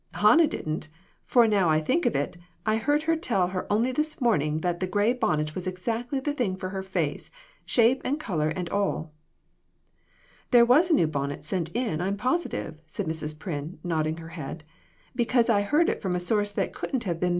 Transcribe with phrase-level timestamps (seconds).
[0.15, 0.89] Hannah, didn't,
[1.25, 4.79] for now I think of it, I heard her tell her only this morning that
[4.79, 7.29] the gray bonnet was exactly the thing for her face,
[7.67, 9.13] shape and color and all."
[10.49, 13.37] "There was a new bonnet sent in, I'm positive," said Mrs.
[13.37, 14.63] Pryn, nodding her head;
[15.15, 17.29] "because I heard it from a source that couldn't have been 150 DON'T REPEAT IT.